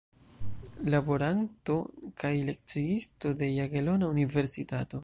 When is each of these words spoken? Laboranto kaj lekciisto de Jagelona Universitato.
Laboranto 0.93 1.75
kaj 2.25 2.33
lekciisto 2.49 3.35
de 3.43 3.53
Jagelona 3.61 4.15
Universitato. 4.19 4.97